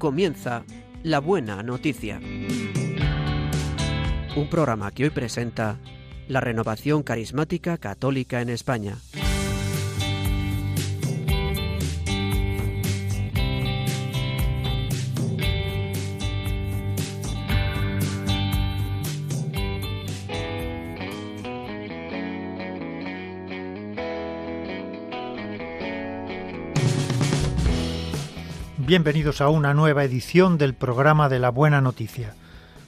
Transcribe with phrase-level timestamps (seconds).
[0.00, 0.64] comienza
[1.04, 2.18] La Buena Noticia.
[4.34, 5.78] Un programa que hoy presenta
[6.26, 8.96] la renovación carismática católica en España.
[28.90, 32.34] Bienvenidos a una nueva edición del programa de la Buena Noticia.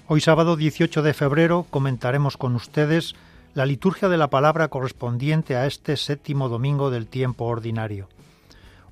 [0.09, 3.15] Hoy sábado 18 de febrero comentaremos con ustedes
[3.55, 8.09] la liturgia de la palabra correspondiente a este séptimo domingo del tiempo ordinario.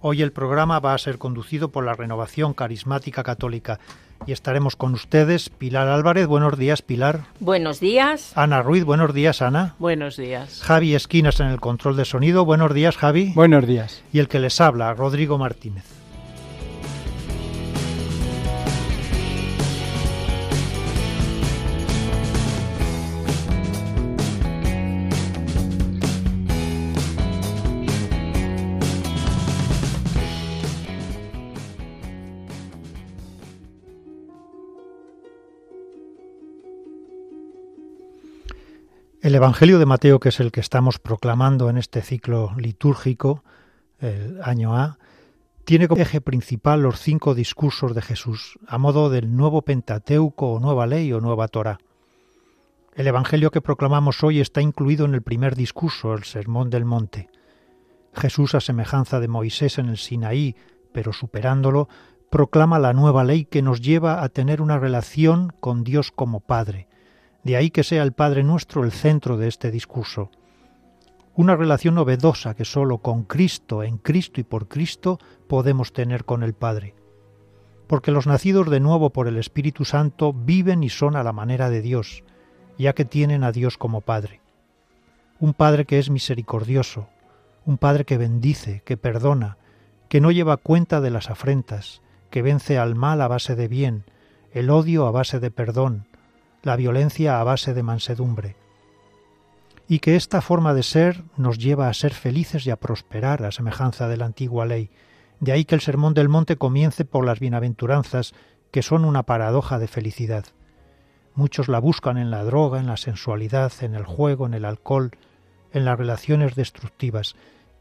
[0.00, 3.81] Hoy el programa va a ser conducido por la Renovación Carismática Católica
[4.25, 6.28] y estaremos con ustedes Pilar Álvarez.
[6.28, 7.25] Buenos días, Pilar.
[7.41, 8.31] Buenos días.
[8.36, 8.84] Ana Ruiz.
[8.84, 9.75] Buenos días, Ana.
[9.81, 10.62] Buenos días.
[10.62, 12.44] Javi Esquinas en el control de sonido.
[12.44, 13.33] Buenos días, Javi.
[13.34, 14.05] Buenos días.
[14.12, 16.00] Y el que les habla, Rodrigo Martínez.
[39.31, 43.45] El Evangelio de Mateo, que es el que estamos proclamando en este ciclo litúrgico,
[44.00, 44.98] el año A,
[45.64, 50.59] tiene como eje principal los cinco discursos de Jesús, a modo del nuevo Pentateuco o
[50.59, 51.78] nueva ley o nueva Torah.
[52.97, 57.28] El Evangelio que proclamamos hoy está incluido en el primer discurso, el Sermón del Monte.
[58.12, 60.56] Jesús, a semejanza de Moisés en el Sinaí,
[60.92, 61.89] pero superándolo,
[62.31, 66.88] proclama la nueva ley que nos lleva a tener una relación con Dios como Padre,
[67.43, 70.31] de ahí que sea el Padre nuestro el centro de este discurso.
[71.34, 75.19] Una relación novedosa que sólo con Cristo, en Cristo y por Cristo
[75.49, 76.95] podemos tener con el Padre.
[77.87, 81.71] Porque los nacidos de nuevo por el Espíritu Santo viven y son a la manera
[81.71, 82.25] de Dios,
[82.78, 84.41] ya que tienen a Dios como Padre.
[85.39, 87.09] Un Padre que es misericordioso,
[87.65, 89.57] un Padre que bendice, que perdona,
[90.09, 94.05] que no lleva cuenta de las afrentas, que vence al mal a base de bien,
[94.53, 96.07] el odio a base de perdón,
[96.62, 98.56] la violencia a base de mansedumbre,
[99.88, 103.50] y que esta forma de ser nos lleva a ser felices y a prosperar a
[103.50, 104.88] semejanza de la antigua ley.
[105.41, 108.34] De ahí que el Sermón del Monte comience por las bienaventuranzas,
[108.71, 110.44] que son una paradoja de felicidad.
[111.34, 115.10] Muchos la buscan en la droga, en la sensualidad, en el juego, en el alcohol,
[115.72, 117.34] en las relaciones destructivas,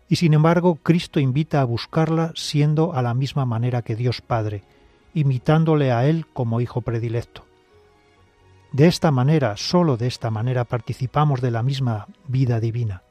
[0.07, 4.63] y sin embargo Cristo invita a buscarla siendo a la misma manera que Dios Padre,
[5.13, 7.48] imitándole a Él como Hijo predilecto.
[8.71, 13.01] De esta manera, sólo de esta manera, participamos de la misma vida divina.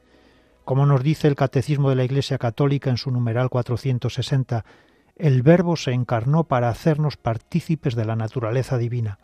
[0.63, 4.63] Como nos dice el Catecismo de la Iglesia Católica en su numeral 460,
[5.17, 9.19] el Verbo se encarnó para hacernos partícipes de la naturaleza divina.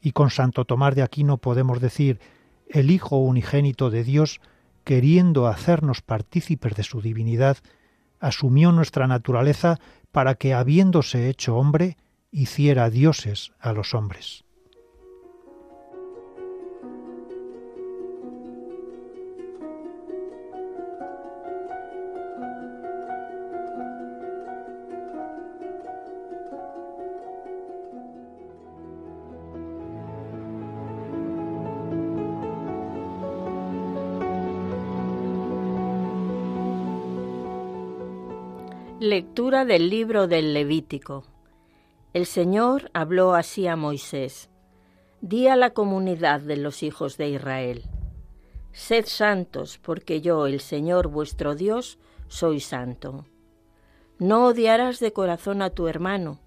[0.00, 2.18] Y con Santo Tomás de Aquino podemos decir,
[2.68, 4.40] el Hijo unigénito de Dios,
[4.84, 7.58] queriendo hacernos partícipes de su divinidad,
[8.20, 9.78] asumió nuestra naturaleza
[10.12, 11.98] para que, habiéndose hecho hombre,
[12.30, 14.44] hiciera dioses a los hombres.
[39.32, 41.24] Lectura del libro del Levítico.
[42.12, 44.50] El Señor habló así a Moisés.
[45.22, 47.84] Di a la comunidad de los hijos de Israel.
[48.72, 51.98] Sed santos, porque yo, el Señor vuestro Dios,
[52.28, 53.24] soy santo.
[54.18, 56.38] No odiarás de corazón a tu hermano,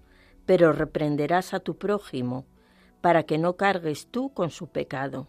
[0.46, 2.46] pero reprenderás a tu prójimo,
[3.00, 5.26] para que no cargues tú con su pecado.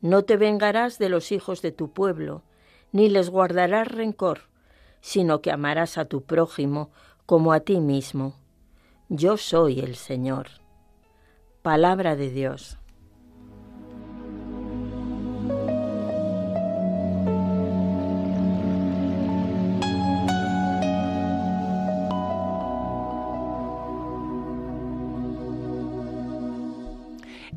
[0.00, 2.44] No te vengarás de los hijos de tu pueblo,
[2.92, 4.51] ni les guardarás rencor
[5.02, 6.90] sino que amarás a tu prójimo
[7.26, 8.36] como a ti mismo.
[9.10, 10.48] Yo soy el Señor.
[11.60, 12.78] Palabra de Dios.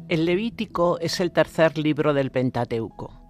[0.08, 3.25] El Levítico es el tercer libro del Pentateuco.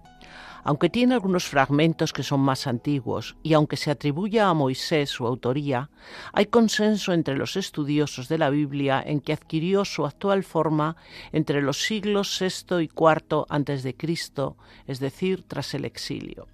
[0.68, 5.24] Aunque tiene algunos fragmentos que son más antiguos y aunque se atribuya a Moisés su
[5.24, 5.90] autoría,
[6.32, 10.96] hay consenso entre los estudiosos de la Biblia en que adquirió su actual forma
[11.30, 14.56] entre los siglos VI y IV antes de Cristo,
[14.88, 16.48] es decir, tras el exilio.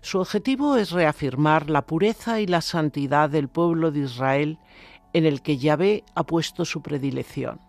[0.00, 4.58] Su objetivo es reafirmar la pureza y la santidad del pueblo de Israel
[5.12, 7.60] en el que Yahvé ha puesto su predilección.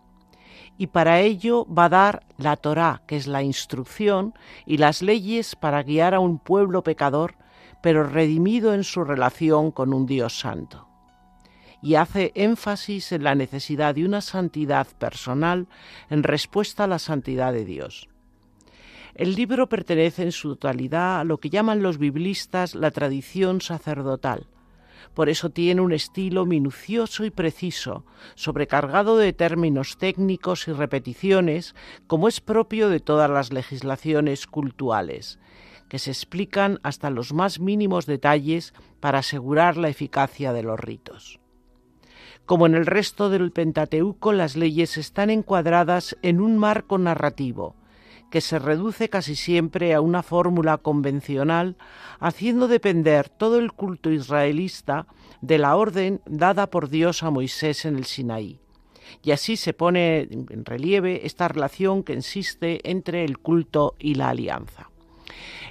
[0.78, 4.34] Y para ello va a dar la Torá, que es la instrucción,
[4.66, 7.36] y las leyes para guiar a un pueblo pecador,
[7.81, 10.88] pero redimido en su relación con un Dios santo.
[11.81, 15.68] Y hace énfasis en la necesidad de una santidad personal
[16.10, 18.08] en respuesta a la santidad de Dios.
[19.16, 24.48] El libro pertenece en su totalidad a lo que llaman los biblistas la tradición sacerdotal,
[25.14, 28.06] por eso tiene un estilo minucioso y preciso,
[28.36, 31.76] sobrecargado de términos técnicos y repeticiones,
[32.08, 35.40] como es propio de todas las legislaciones cultuales,
[35.90, 41.40] que se explican hasta los más mínimos detalles para asegurar la eficacia de los ritos.
[42.46, 47.76] Como en el resto del Pentateuco, las leyes están encuadradas en un marco narrativo,
[48.33, 51.75] que se reduce casi siempre a una fórmula convencional,
[52.19, 55.06] haciendo depender todo el culto israelista
[55.41, 58.59] de la orden dada por Dios a Moisés en el Sinaí.
[59.21, 64.30] Y así se pone en relieve esta relación que existe entre el culto y la
[64.30, 64.89] alianza.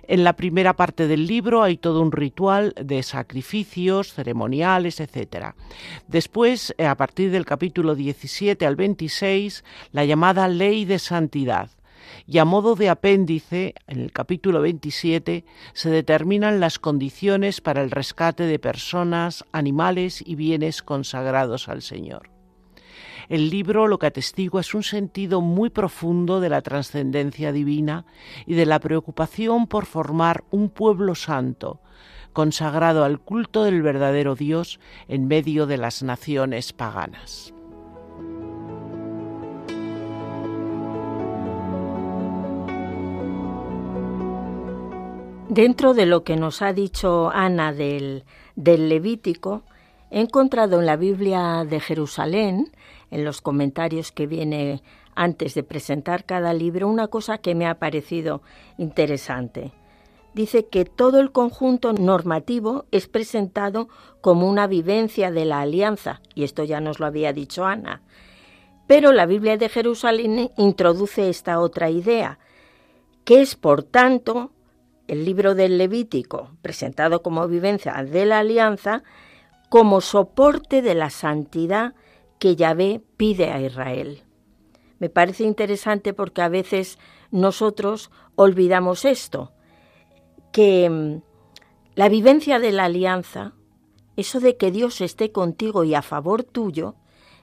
[0.07, 5.47] En la primera parte del libro hay todo un ritual de sacrificios, ceremoniales, etc.
[6.07, 11.69] Después, a partir del capítulo 17 al 26, la llamada ley de santidad,
[12.27, 17.91] y a modo de apéndice, en el capítulo 27, se determinan las condiciones para el
[17.91, 22.31] rescate de personas, animales y bienes consagrados al Señor.
[23.29, 28.05] El libro lo que atestigua es un sentido muy profundo de la trascendencia divina
[28.47, 31.81] y de la preocupación por formar un pueblo santo,
[32.33, 37.52] consagrado al culto del verdadero Dios en medio de las naciones paganas.
[45.55, 48.25] Dentro de lo que nos ha dicho Ana del,
[48.57, 49.65] Levítico,
[50.11, 52.73] he encontrado en la Biblia de Jerusalén,
[53.11, 54.83] en los comentarios que viene
[55.15, 58.41] antes de presentar cada libro, una cosa que me ha parecido
[58.79, 59.73] interesante.
[60.33, 63.91] Dice que todo el conjunto normativo es presentado
[64.23, 68.01] como una vivencia de la alianza, y esto ya nos lo había dicho Ana.
[68.87, 72.39] Pero la Biblia de Jerusalén introduce esta otra idea,
[73.27, 74.51] que es, por tanto,
[75.13, 79.03] el libro del Levítico, presentado como vivencia de la alianza,
[79.69, 81.93] como soporte de la santidad
[82.39, 84.23] que Yahvé pide a Israel.
[85.01, 86.99] Me parece interesante porque a veces
[87.31, 89.53] nosotros olvidamos esto,
[90.51, 91.21] que mm,
[91.95, 93.53] la vivencia de la alianza,
[94.17, 96.95] eso de que Dios esté contigo y a favor tuyo,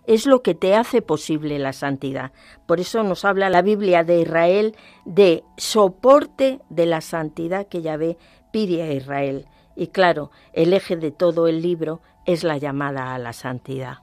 [0.09, 2.31] es lo que te hace posible la santidad.
[2.65, 4.75] Por eso nos habla la Biblia de Israel
[5.05, 8.17] de soporte de la santidad que Yahvé
[8.51, 9.45] pide a Israel.
[9.75, 13.99] Y claro, el eje de todo el libro es la llamada a la santidad.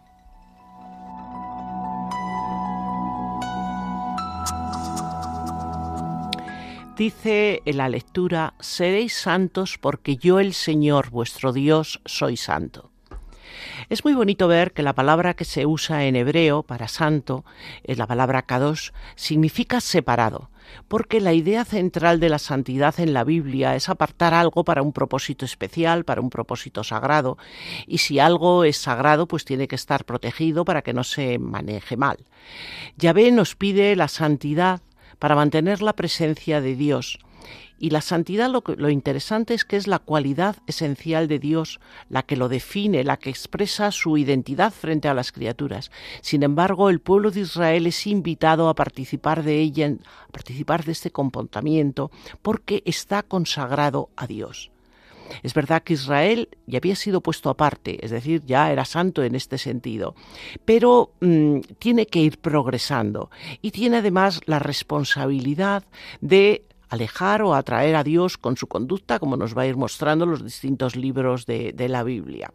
[6.97, 12.93] Dice en la lectura, seréis santos porque yo el Señor vuestro Dios soy santo.
[13.89, 17.45] Es muy bonito ver que la palabra que se usa en hebreo para santo,
[17.85, 20.51] es la palabra kadosh, significa separado,
[20.89, 24.93] porque la idea central de la santidad en la Biblia es apartar algo para un
[24.93, 27.39] propósito especial, para un propósito sagrado,
[27.87, 31.97] y si algo es sagrado, pues tiene que estar protegido para que no se maneje
[31.97, 32.19] mal.
[32.97, 34.81] Yahvé nos pide la santidad
[35.19, 37.19] para mantener la presencia de Dios,
[37.79, 42.23] y la santidad lo, lo, interesante es que es la cualidad esencial de Dios, la
[42.23, 45.91] que lo define, la que expresa su identidad frente a las criaturas.
[46.23, 49.93] Sin embargo, el pueblo de Israel es invitado a participar de ella,
[50.29, 52.11] a participar de este comportamiento,
[52.41, 54.71] porque está consagrado a Dios.
[55.43, 59.35] Es verdad que Israel ya había sido puesto aparte, es decir, ya era santo en
[59.35, 60.15] este sentido,
[60.65, 63.31] pero mm, tiene que ir progresando
[63.63, 65.85] y tiene además la responsabilidad
[66.21, 70.27] de alejar o atraer a Dios con su conducta, como nos va a ir mostrando
[70.27, 72.53] los distintos libros de, la Biblia.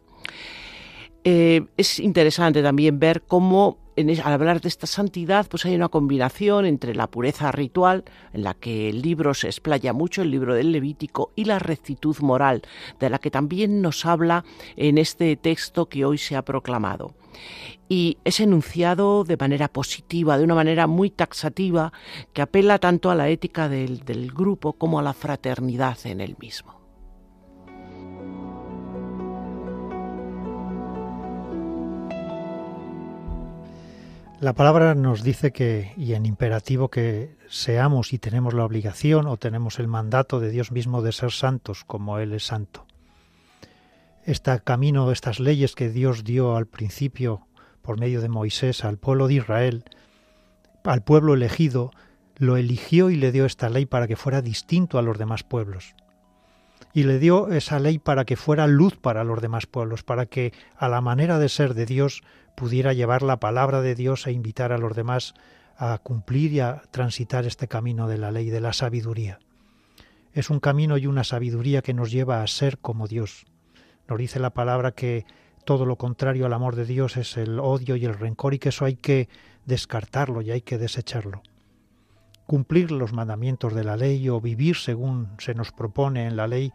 [1.24, 6.64] Eh, es interesante también ver cómo al hablar de esta santidad, pues hay una combinación
[6.64, 10.72] entre la pureza ritual, en la que el libro se explaya mucho, el libro del
[10.72, 12.62] Levítico, y la rectitud moral,
[12.98, 14.44] de la que también nos habla
[14.76, 17.14] en este texto que hoy se ha proclamado
[17.88, 21.92] y es enunciado de manera positiva, de una manera muy taxativa,
[22.32, 26.80] que apela tanto a la ética del, grupo como a la fraternidad en el mismo.
[34.40, 39.36] La palabra nos dice que, y en imperativo, que seamos y tenemos la obligación o
[39.36, 42.86] tenemos el mandato de Dios mismo de ser santos como Él es santo.
[44.24, 47.48] Este camino, estas leyes que Dios dio al principio
[47.82, 49.84] por medio de Moisés al pueblo de Israel,
[50.84, 51.90] al pueblo elegido,
[52.36, 55.96] lo eligió y le dio esta ley para que fuera distinto a los demás pueblos.
[56.94, 60.52] Y le dio esa ley para que fuera luz para los demás pueblos, para que
[60.76, 62.22] a la manera de ser de Dios
[62.56, 65.34] pudiera llevar la palabra de Dios e invitar a los demás
[65.76, 69.40] a cumplir y a transitar este camino de la ley, de la sabiduría.
[70.32, 73.46] Es un camino y una sabiduría que nos lleva a ser como Dios.
[74.16, 75.24] Dice la palabra que
[75.64, 78.70] todo lo contrario al amor de Dios es el odio y el rencor y que
[78.70, 79.28] eso hay que
[79.64, 81.42] descartarlo y hay que desecharlo.
[82.46, 86.72] Cumplir los mandamientos de la ley o vivir según se nos propone en la ley,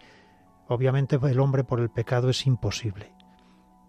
[0.67, 3.11] obviamente el hombre por el pecado es imposible.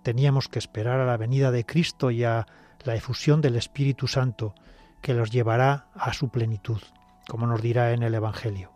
[0.02, 2.47] Teníamos que esperar a la venida de Cristo y a
[2.85, 4.55] la efusión del Espíritu Santo,
[5.00, 6.81] que los llevará a su plenitud,
[7.28, 8.73] como nos dirá en el Evangelio.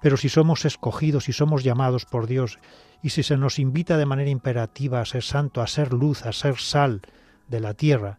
[0.00, 2.58] Pero si somos escogidos y somos llamados por Dios,
[3.04, 6.32] y si se nos invita de manera imperativa a ser santo, a ser luz, a
[6.32, 7.02] ser sal
[7.48, 8.16] de la tierra,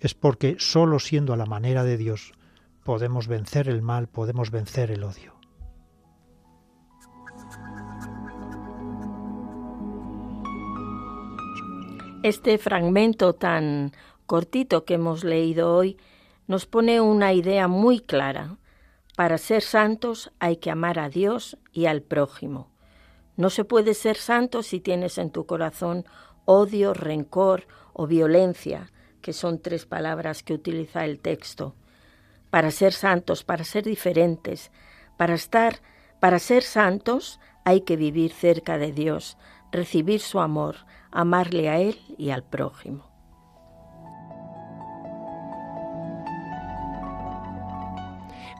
[0.00, 2.32] es porque sólo siendo a la manera de Dios
[2.84, 5.34] podemos vencer el mal, podemos vencer el odio.
[12.22, 13.92] Este fragmento tan
[14.24, 15.98] cortito que hemos leído hoy
[16.46, 18.56] nos pone una idea muy clara.
[19.16, 22.71] Para ser santos hay que amar a Dios y al prójimo.
[23.42, 26.04] No se puede ser santo si tienes en tu corazón
[26.44, 31.74] odio, rencor o violencia, que son tres palabras que utiliza el texto.
[32.50, 34.70] Para ser santos, para ser diferentes,
[35.16, 35.80] para estar,
[36.20, 39.36] para ser santos hay que vivir cerca de Dios,
[39.72, 40.76] recibir su amor,
[41.10, 43.11] amarle a Él y al prójimo.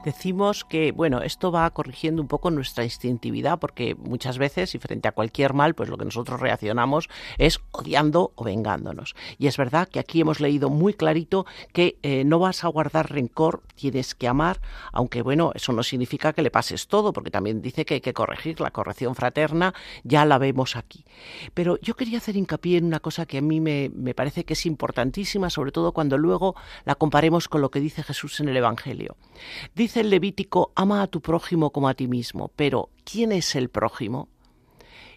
[0.03, 5.07] Decimos que, bueno, esto va corrigiendo un poco nuestra instintividad, porque muchas veces, y frente
[5.07, 9.15] a cualquier mal, pues lo que nosotros reaccionamos es odiando o vengándonos.
[9.37, 13.11] Y es verdad que aquí hemos leído muy clarito que eh, no vas a guardar
[13.11, 14.59] rencor, tienes que amar,
[14.91, 18.13] aunque bueno, eso no significa que le pases todo, porque también dice que hay que
[18.13, 21.05] corregir, la corrección fraterna ya la vemos aquí.
[21.53, 24.53] Pero yo quería hacer hincapié en una cosa que a mí me, me parece que
[24.53, 26.55] es importantísima, sobre todo cuando luego
[26.85, 29.15] la comparemos con lo que dice Jesús en el Evangelio.
[29.75, 33.69] Dice el Levítico, ama a tu prójimo como a ti mismo, pero ¿quién es el
[33.69, 34.29] prójimo?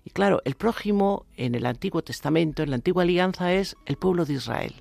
[0.04, 4.24] Y claro, el prójimo en el Antiguo Testamento, en la Antigua Alianza, es el pueblo
[4.24, 4.74] de Israel.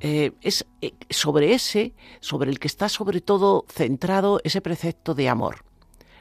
[0.00, 5.28] Eh, es eh, sobre ese, sobre el que está sobre todo centrado ese precepto de
[5.28, 5.67] amor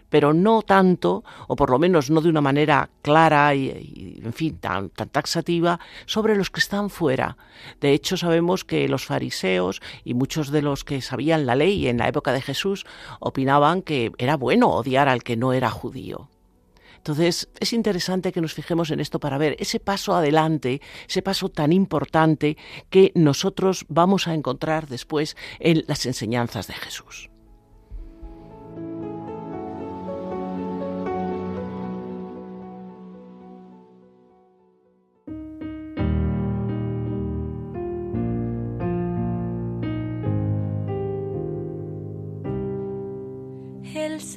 [0.10, 4.58] pero no tanto, o por lo menos no de una manera clara y, en fin,
[4.58, 7.38] tan, tan, taxativa, sobre los que están fuera.
[7.82, 11.98] De hecho, sabemos que los fariseos y muchos de los que sabían la ley en
[11.98, 12.86] la época de Jesús
[13.20, 16.30] opinaban que era bueno odiar al que no era judío.
[16.98, 21.48] Entonces, es interesante que nos fijemos en esto para ver ese paso adelante, ese paso
[21.48, 22.58] tan importante
[22.90, 27.30] que nosotros vamos a encontrar después en las enseñanzas de Jesús.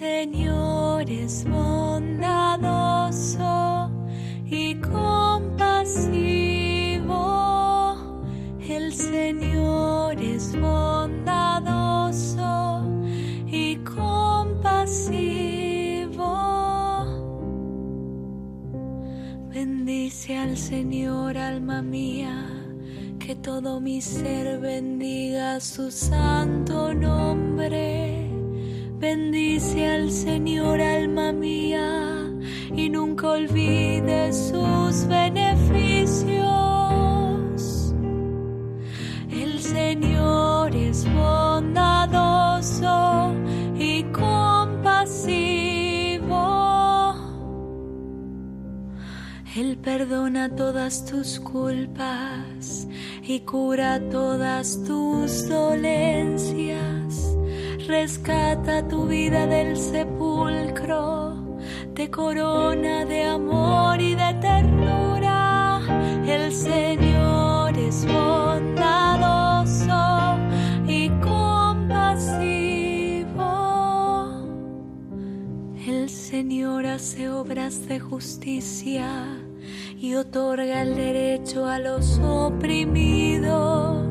[0.01, 2.71] Señor es bondadoso
[4.47, 5.67] y compasivo.
[8.61, 12.43] El Señor es bondadoso
[13.47, 14.31] y compasivo.
[19.49, 22.47] Bendice al Señor, alma mía,
[23.19, 28.20] que todo mi ser bendiga su santo nombre
[29.01, 32.31] Bendice al Señor, alma mía,
[32.77, 36.45] y nunca olvide sus beneficios.
[39.31, 42.13] El Señor es bondadoso
[43.75, 44.35] y compasivo.
[49.57, 52.87] Él perdona todas tus culpas
[53.23, 57.00] y cura todas tus dolencias
[57.91, 61.59] rescata tu vida del sepulcro,
[61.95, 65.81] te corona de amor y de ternura.
[66.25, 69.19] El Señor es bondadoso
[70.87, 71.83] y compasivo.
[75.85, 79.37] El Señor hace obras de justicia
[79.99, 84.10] y otorga el derecho a los oprimidos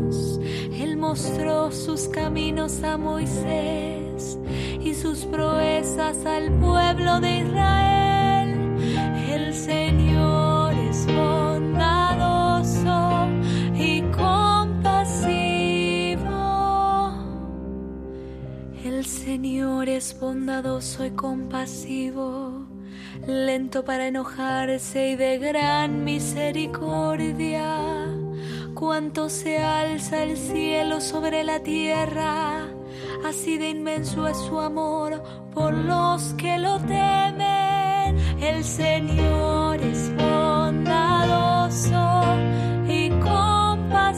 [1.10, 4.38] mostró sus caminos a Moisés
[4.80, 8.78] y sus proezas al pueblo de Israel.
[9.28, 12.48] El Señor es bondadoso
[13.74, 15.10] y compasivo.
[18.86, 22.68] El Señor es bondadoso y compasivo,
[23.26, 27.69] lento para enojarse y de gran misericordia
[28.90, 32.66] Cuanto se alza el cielo sobre la tierra,
[33.24, 35.22] así de inmenso es su amor
[35.54, 38.18] por los que lo temen.
[38.42, 41.94] El Señor es bondadoso
[42.88, 44.10] y compasivo.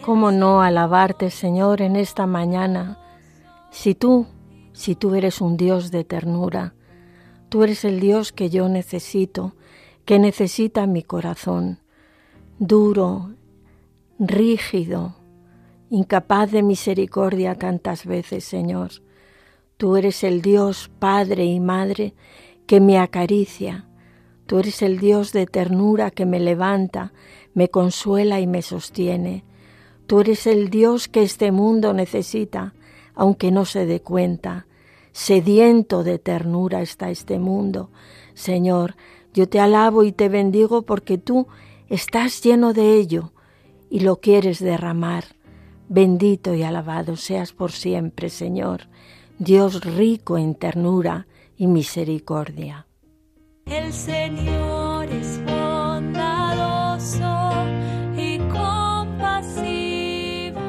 [0.00, 2.98] ¿Cómo no alabarte, Señor, en esta mañana?
[3.70, 4.26] Si tú,
[4.72, 6.72] si tú eres un Dios de ternura,
[7.50, 9.54] tú eres el Dios que yo necesito,
[10.06, 11.80] que necesita mi corazón,
[12.58, 13.34] duro,
[14.18, 15.16] rígido,
[15.90, 18.90] incapaz de misericordia tantas veces, Señor.
[19.76, 22.14] Tú eres el Dios Padre y Madre
[22.66, 23.86] que me acaricia.
[24.46, 27.12] Tú eres el Dios de ternura que me levanta,
[27.52, 29.44] me consuela y me sostiene.
[30.06, 32.74] Tú eres el Dios que este mundo necesita,
[33.14, 34.66] aunque no se dé cuenta.
[35.12, 37.90] Sediento de ternura está este mundo.
[38.34, 38.96] Señor,
[39.34, 41.48] yo te alabo y te bendigo porque tú
[41.88, 43.32] estás lleno de ello
[43.90, 45.24] y lo quieres derramar.
[45.88, 48.88] Bendito y alabado seas por siempre, Señor,
[49.38, 51.26] Dios rico en ternura
[51.56, 52.86] y misericordia.
[53.66, 57.24] El Señor es bondadoso
[58.16, 60.60] y compasivo.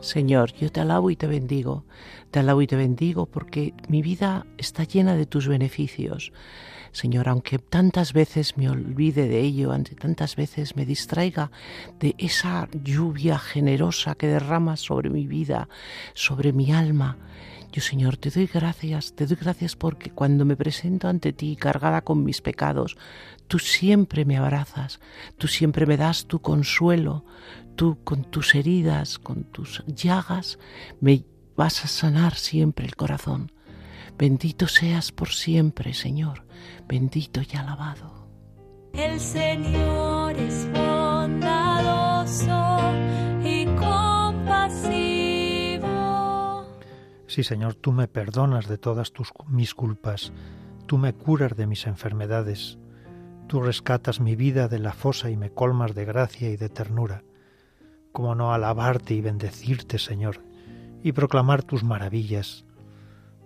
[0.00, 1.84] Señor, yo te alabo y te bendigo.
[2.30, 6.32] Te alabo y te bendigo porque mi vida está llena de tus beneficios.
[6.92, 11.50] Señor, aunque tantas veces me olvide de ello, aunque tantas veces me distraiga
[11.98, 15.68] de esa lluvia generosa que derramas sobre mi vida,
[16.14, 17.16] sobre mi alma,
[17.72, 22.02] yo, Señor, te doy gracias, te doy gracias porque cuando me presento ante ti cargada
[22.02, 22.96] con mis pecados,
[23.46, 24.98] tú siempre me abrazas,
[25.38, 27.24] tú siempre me das tu consuelo,
[27.76, 30.58] tú con tus heridas, con tus llagas,
[31.00, 33.52] me vas a sanar siempre el corazón.
[34.20, 36.44] Bendito seas por siempre, Señor,
[36.86, 38.28] bendito y alabado.
[38.92, 42.52] El Señor es bondadoso
[43.42, 44.66] y compasivo.
[47.28, 50.34] Sí, Señor, tú me perdonas de todas tus, mis culpas,
[50.84, 52.78] tú me curas de mis enfermedades,
[53.46, 57.24] tú rescatas mi vida de la fosa y me colmas de gracia y de ternura.
[58.12, 60.44] ¿Cómo no alabarte y bendecirte, Señor,
[61.02, 62.66] y proclamar tus maravillas?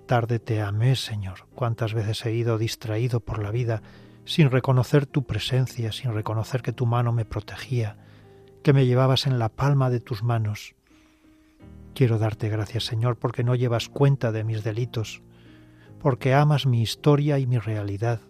[0.07, 1.47] Tarde te amé, Señor.
[1.55, 3.83] Cuántas veces he ido distraído por la vida
[4.25, 7.97] sin reconocer tu presencia, sin reconocer que tu mano me protegía,
[8.63, 10.75] que me llevabas en la palma de tus manos.
[11.95, 15.23] Quiero darte gracias, Señor, porque no llevas cuenta de mis delitos,
[16.01, 18.21] porque amas mi historia y mi realidad,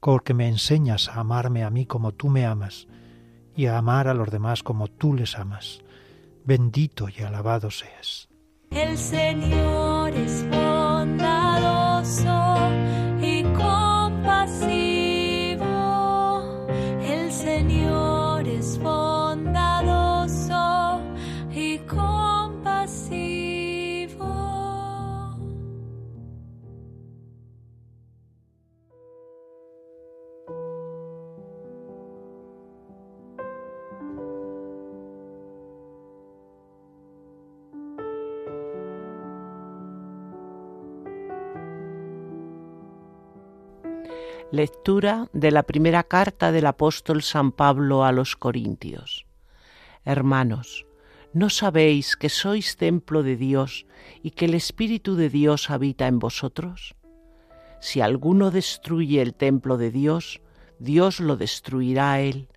[0.00, 2.86] porque me enseñas a amarme a mí como tú me amas
[3.56, 5.80] y a amar a los demás como tú les amas.
[6.44, 8.28] Bendito y alabado seas.
[8.70, 10.77] El Señor es bondadoso
[11.98, 13.07] y compasivo.
[44.50, 49.26] Lectura de la primera carta del apóstol San Pablo a los Corintios.
[50.06, 50.86] Hermanos,
[51.34, 53.84] ¿no sabéis que sois templo de Dios
[54.22, 56.96] y que el Espíritu de Dios habita en vosotros?
[57.82, 60.40] Si alguno destruye el templo de Dios,
[60.78, 62.48] Dios lo destruirá a él,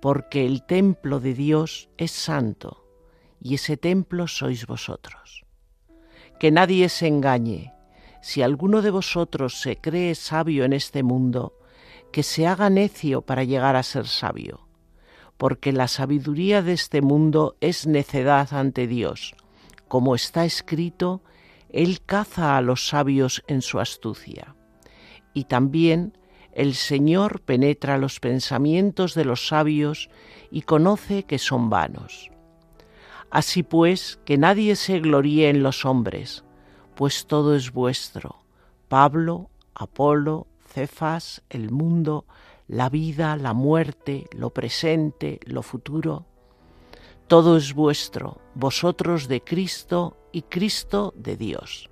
[0.00, 2.86] porque el templo de Dios es santo,
[3.38, 5.44] y ese templo sois vosotros.
[6.40, 7.74] Que nadie se engañe,
[8.20, 11.54] si alguno de vosotros se cree sabio en este mundo,
[12.12, 14.66] que se haga necio para llegar a ser sabio,
[15.36, 19.34] porque la sabiduría de este mundo es necedad ante Dios.
[19.86, 21.22] Como está escrito,
[21.70, 24.56] Él caza a los sabios en su astucia.
[25.34, 26.18] Y también
[26.52, 30.10] el Señor penetra los pensamientos de los sabios
[30.50, 32.30] y conoce que son vanos.
[33.30, 36.44] Así pues, que nadie se gloríe en los hombres,
[36.98, 38.40] pues todo es vuestro.
[38.88, 42.24] Pablo, Apolo, Cefas, el mundo,
[42.66, 46.26] la vida, la muerte, lo presente, lo futuro.
[47.28, 51.88] Todo es vuestro, vosotros de Cristo y Cristo de Dios.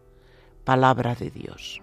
[0.64, 1.80] Palabra de Dios.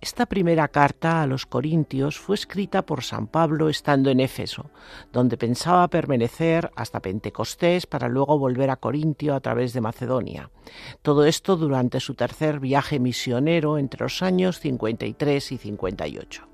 [0.00, 4.70] Esta primera carta a los Corintios fue escrita por San Pablo estando en Éfeso,
[5.12, 10.50] donde pensaba permanecer hasta Pentecostés para luego volver a Corintio a través de Macedonia.
[11.02, 16.48] Todo esto durante su tercer viaje misionero entre los años 53 y 58.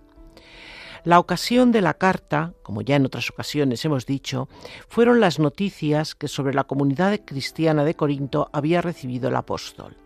[1.04, 4.48] La ocasión de la carta, como ya en otras ocasiones hemos dicho,
[4.88, 9.98] fueron las noticias que sobre la comunidad cristiana de Corinto había recibido el apóstol.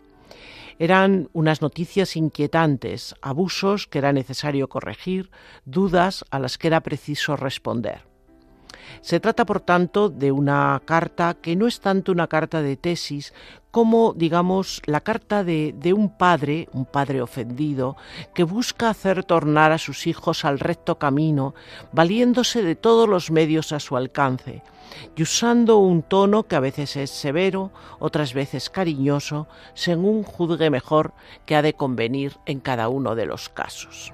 [0.79, 5.31] Eran unas noticias inquietantes, abusos que era necesario corregir,
[5.65, 8.07] dudas a las que era preciso responder.
[9.01, 13.33] Se trata, por tanto, de una carta que no es tanto una carta de tesis
[13.71, 17.97] como, digamos, la carta de, de, un padre, un padre ofendido,
[18.35, 21.55] que busca hacer tornar a sus hijos al recto camino,
[21.93, 24.63] valiéndose de todos los medios a su alcance,
[25.17, 31.13] y usando un tono que a veces es severo, otras veces cariñoso, según juzgue mejor
[31.45, 34.13] que ha de convenir en cada uno de los casos.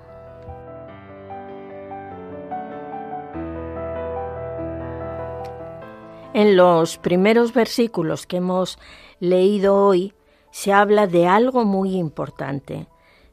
[6.34, 8.76] En los primeros versículos que hemos
[9.20, 10.14] leído hoy
[10.50, 12.88] se habla de algo muy importante,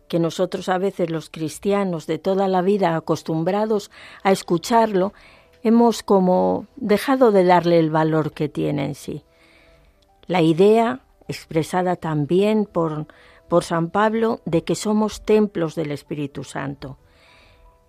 [0.07, 3.89] que nosotros a veces los cristianos de toda la vida acostumbrados
[4.21, 5.13] a escucharlo,
[5.63, 9.23] hemos como dejado de darle el valor que tiene en sí.
[10.27, 13.07] La idea, expresada también por,
[13.47, 16.99] por San Pablo, de que somos templos del Espíritu Santo.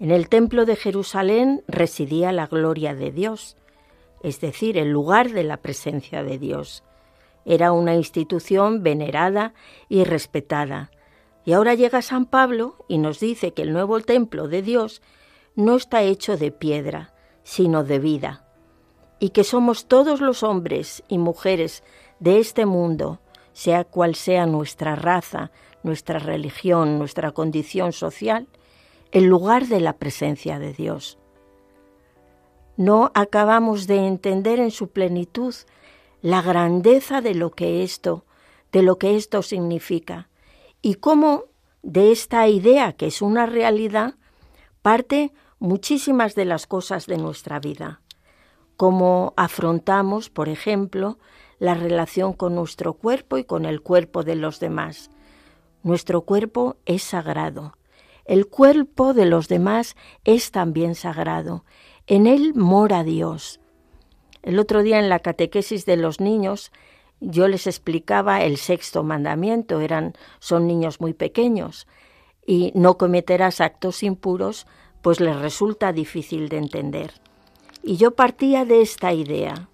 [0.01, 3.59] En el templo de Jerusalén residía la gloria de Dios,
[4.23, 6.85] es decir, el lugar de la presencia de Dios.
[7.45, 9.53] Era una institución venerada
[9.89, 10.91] y respetada.
[11.45, 15.03] Y ahora llega San Pablo y nos dice que el nuevo templo de Dios
[15.57, 18.47] no está hecho de piedra, sino de vida,
[19.19, 21.83] y que somos todos los hombres y mujeres
[22.21, 23.21] de este mundo,
[23.53, 25.51] sea cual sea nuestra raza,
[25.83, 28.47] nuestra religión, nuestra condición social,
[29.11, 31.19] el lugar de la presencia de Dios
[32.77, 35.55] no acabamos de entender en su plenitud
[36.21, 38.25] la grandeza de lo que esto,
[38.71, 40.29] de lo que esto significa
[40.81, 41.45] y cómo
[41.83, 44.15] de esta idea que es una realidad
[44.83, 48.01] parte muchísimas de las cosas de nuestra vida.
[48.77, 51.19] Cómo afrontamos, por ejemplo,
[51.59, 55.11] la relación con nuestro cuerpo y con el cuerpo de los demás.
[55.85, 57.77] Nuestro cuerpo es sagrado.
[58.25, 61.65] El cuerpo de los demás es también sagrado
[62.13, 63.59] en él mora Dios.
[64.43, 66.71] El otro día en la catequesis de los niños
[67.21, 71.87] yo les explicaba el sexto mandamiento, eran son niños muy pequeños
[72.47, 74.67] y no cometerás actos impuros,
[75.01, 77.15] pues les resulta difícil de entender.
[77.83, 79.71] Y yo partía de esta idea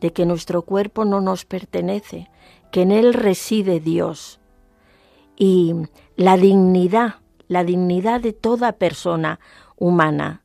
[0.00, 2.28] de que nuestro cuerpo no nos pertenece,
[2.72, 4.40] que en él reside Dios.
[5.36, 5.74] Y
[6.16, 9.38] la dignidad, la dignidad de toda persona
[9.76, 10.39] humana,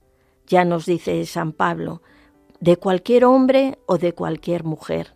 [0.48, 2.02] ya nos dice San Pablo,
[2.60, 5.16] de cualquier hombre o de cualquier mujer.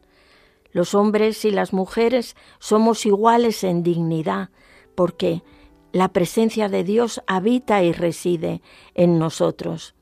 [0.72, 4.50] Los hombres y las mujeres somos iguales en dignidad,
[4.96, 5.44] porque
[5.92, 8.62] la presencia de Dios habita y reside
[8.94, 9.96] en nosotros.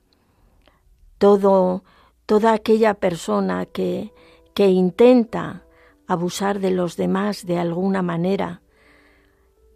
[1.18, 1.84] Todo,
[2.26, 4.14] toda aquella persona que,
[4.54, 5.64] que intenta
[6.08, 8.62] abusar de los demás de alguna manera,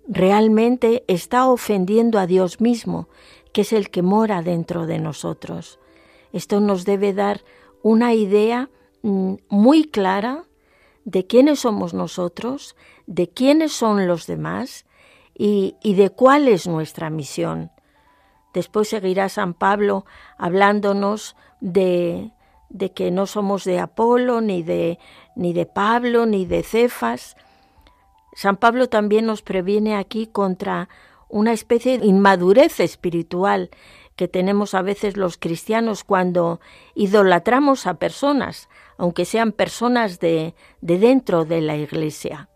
[0.08, 3.08] realmente está ofendiendo a Dios mismo,
[3.54, 5.80] que es el que mora dentro de nosotros.
[6.34, 7.42] Esto nos debe dar
[7.84, 8.70] una idea
[9.02, 10.46] mm, muy clara
[11.06, 12.76] de quiénes somos nosotros,
[13.08, 14.86] de quiénes son los demás
[15.34, 17.72] y, de cuál es nuestra misión.
[18.54, 20.06] Después seguirá San Pablo
[20.38, 22.32] hablándonos de,
[22.70, 25.00] de que no somos de Apolo, ni de,
[25.36, 27.36] ni de Pablo, ni de Cefas.
[28.34, 30.90] San Pablo también nos previene aquí contra
[31.32, 33.70] una especie de inmadurez espiritual
[34.16, 36.60] que tenemos a veces los cristianos cuando
[36.94, 42.50] idolatramos a personas, aunque sean personas de, de dentro de la iglesia.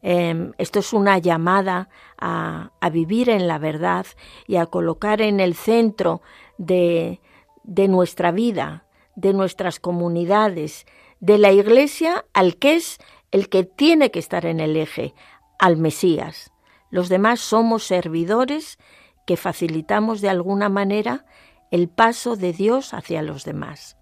[0.00, 4.06] Em, esto es una llamada a, a, vivir en la verdad
[4.46, 6.22] y a colocar en el centro
[6.56, 7.20] de,
[7.64, 8.84] de nuestra vida,
[9.16, 10.86] de nuestras comunidades,
[11.20, 12.98] de la iglesia al que es
[13.32, 15.14] el que tiene que estar en el eje,
[15.58, 16.52] al Mesías.
[16.90, 18.78] Los demás somos servidores
[19.26, 21.26] que facilitamos de alguna manera
[21.70, 23.96] el paso de Dios hacia los demás.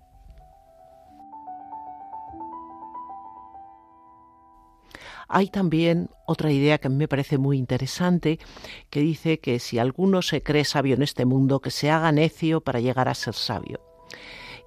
[5.28, 8.38] Hay también otra idea que a mí me parece muy interesante,
[8.90, 12.60] que dice que si alguno se cree sabio en este mundo, que se haga necio
[12.60, 13.95] para llegar a ser sabio.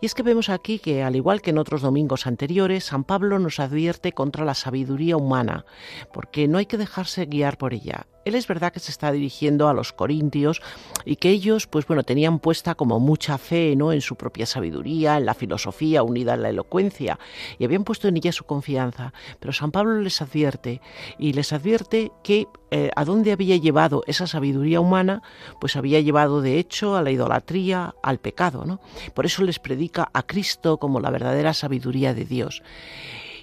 [0.01, 3.37] Y es que vemos aquí que, al igual que en otros domingos anteriores, San Pablo
[3.37, 5.65] nos advierte contra la sabiduría humana,
[6.13, 8.07] porque no hay que dejarse guiar por ella.
[8.29, 10.61] Él es verdad que se está dirigiendo a los corintios
[11.05, 13.91] y que ellos, pues bueno, tenían puesta como mucha fe ¿no?
[13.91, 17.19] en su propia sabiduría, en la filosofía unida a la elocuencia,
[17.57, 19.13] y habían puesto en ella su confianza.
[19.39, 20.81] Pero San Pablo les advierte,
[21.17, 25.21] y les advierte que eh, a dónde había llevado esa sabiduría humana,
[25.59, 28.65] pues había llevado de hecho a la idolatría, al pecado.
[28.65, 28.79] ¿no?
[29.13, 32.61] Por eso les predica a Cristo como la verdadera sabiduría de Dios.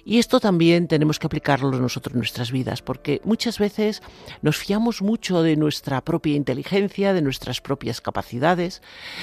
[0.09, 4.01] Y esto también tenemos que aplicarlo nosotros en nuestras vidas, porque muchas veces
[4.41, 8.81] nos fiamos mucho de nuestra propia inteligencia, de nuestras propias capacidades,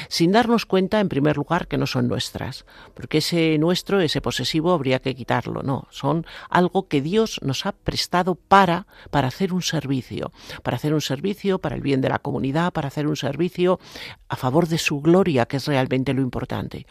[0.08, 4.72] sin darnos cuenta, en primer lugar, que no son nuestras, porque ese nuestro, ese posesivo,
[4.72, 9.62] habría que quitarlo, no, son algo que Dios nos ha prestado para, para hacer un
[9.62, 13.80] servicio, para hacer un servicio para el bien de la comunidad, para hacer un servicio
[14.28, 16.84] a favor de su gloria, que es realmente lo importante.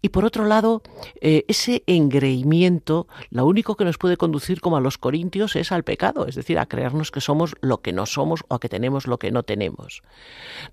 [0.00, 0.80] Y por otro lado,
[1.20, 5.84] eh, ese engreimiento lo único que nos puede conducir como a los corintios es al
[5.84, 9.06] pecado, es decir, a creernos que somos lo que no somos o a que tenemos
[9.06, 10.02] lo que no tenemos.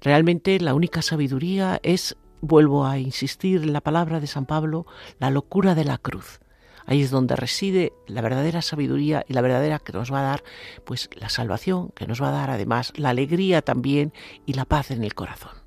[0.02, 4.86] Realmente la única sabiduría es, vuelvo a insistir en la palabra de San Pablo,
[5.20, 6.40] la locura de la cruz.
[6.88, 10.44] Ahí es donde reside la verdadera sabiduría y la verdadera que nos va a dar
[10.84, 14.14] pues la salvación, que nos va a dar además la alegría también
[14.46, 15.65] y la paz en el corazón.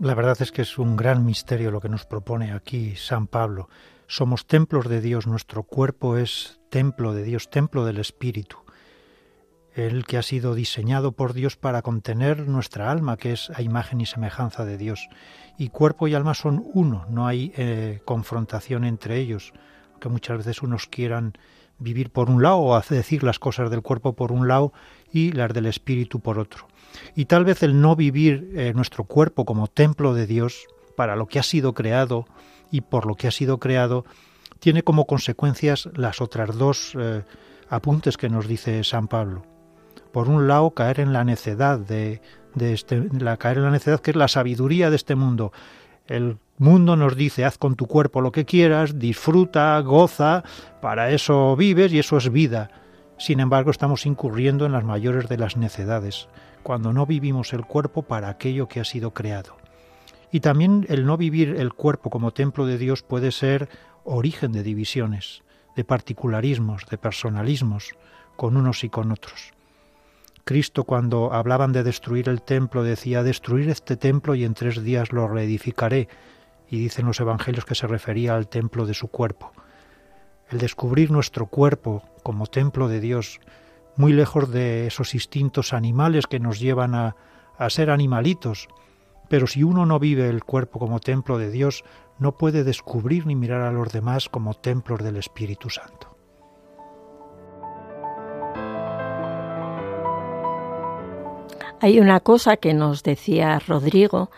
[0.00, 3.68] La verdad es que es un gran misterio lo que nos propone aquí San Pablo.
[4.06, 8.56] Somos templos de Dios, nuestro cuerpo es templo de Dios, templo del Espíritu.
[9.74, 14.00] El que ha sido diseñado por Dios para contener nuestra alma, que es a imagen
[14.00, 15.06] y semejanza de Dios.
[15.58, 19.52] Y cuerpo y alma son uno, no hay eh, confrontación entre ellos,
[19.92, 21.34] aunque muchas veces unos quieran
[21.78, 24.72] vivir por un lado o decir las cosas del cuerpo por un lado
[25.12, 26.69] y las del espíritu por otro.
[27.14, 31.26] Y tal vez el no vivir eh, nuestro cuerpo como templo de Dios para lo
[31.26, 32.26] que ha sido creado
[32.70, 34.04] y por lo que ha sido creado,
[34.58, 37.22] tiene como consecuencias las otras dos eh,
[37.68, 39.42] apuntes que nos dice San Pablo.
[40.12, 42.20] Por un lado, caer en la necedad de,
[42.58, 45.52] este, la caer en la necedad que es la sabiduría de este mundo.
[46.06, 50.42] El mundo nos dice haz con tu cuerpo lo que quieras, disfruta, goza,
[50.82, 52.70] para eso vives y eso es vida.
[53.20, 56.30] Sin embargo, estamos incurriendo en las mayores de las necedades
[56.62, 59.58] cuando no vivimos el cuerpo para aquello que ha sido creado.
[60.32, 63.68] Y también el no vivir el cuerpo como templo de Dios puede ser
[64.04, 65.42] origen de divisiones,
[65.76, 67.94] de particularismos, de personalismos,
[68.36, 69.52] con unos y con otros.
[70.44, 75.12] Cristo cuando hablaban de destruir el templo decía, destruir este templo y en tres días
[75.12, 76.08] lo reedificaré,
[76.70, 79.52] y dicen los evangelios que se refería al templo de su cuerpo.
[80.50, 83.40] El descubrir nuestro cuerpo como templo de Dios
[83.96, 87.16] muy lejos de esos instintos animales que nos llevan a,
[87.68, 88.68] ser animalitos.
[89.28, 91.84] Pero si uno no vive el cuerpo como templo de Dios,
[92.18, 96.16] no puede descubrir ni mirar a los demás como templos del Espíritu Santo.
[101.82, 104.30] Hay una cosa que nos decía Rodrigo,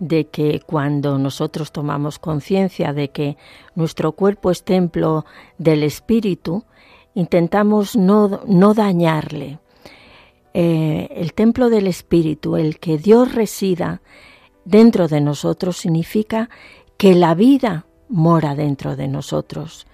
[0.00, 3.36] de que cuando nosotros tomamos conciencia de que
[3.76, 5.24] nuestro cuerpo es templo
[5.58, 6.64] del Espíritu,
[7.14, 9.60] intentamos no, no dañarle.
[10.54, 14.00] Eh, el templo del Espíritu, el que Dios resida
[14.64, 16.48] dentro de nosotros, significa
[16.96, 19.86] que la vida mora dentro de nosotros.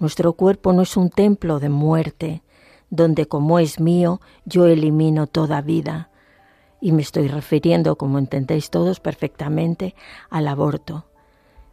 [0.00, 2.42] Nuestro cuerpo no es un templo de muerte,
[2.90, 6.10] donde como es mío, yo elimino toda vida.
[6.84, 9.94] Y me estoy refiriendo, como entendéis todos perfectamente,
[10.28, 11.06] al aborto.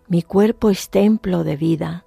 [0.08, 2.06] Mi cuerpo es templo de vida,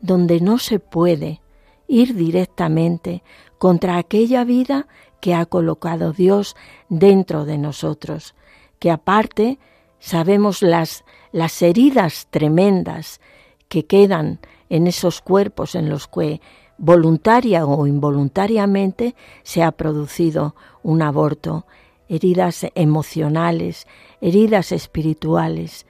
[0.00, 1.40] donde no se puede
[1.88, 3.24] ir directamente
[3.58, 4.86] contra aquella vida
[5.20, 6.54] que ha colocado Dios
[6.88, 8.36] dentro de nosotros,
[8.78, 9.58] que aparte
[9.98, 13.20] sabemos las, las heridas tremendas
[13.66, 14.38] que quedan
[14.68, 16.40] en esos cuerpos en los que
[16.78, 21.66] voluntaria o involuntariamente se ha producido un aborto,
[22.08, 23.86] heridas emocionales,
[24.20, 25.86] heridas espirituales.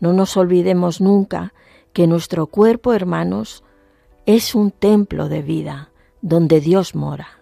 [0.00, 1.52] No nos olvidemos nunca
[1.92, 3.64] que nuestro cuerpo, hermanos,
[4.26, 7.37] es un templo de vida donde Dios mora.